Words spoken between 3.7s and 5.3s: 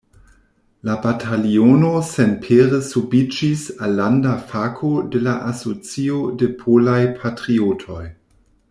al landa fako de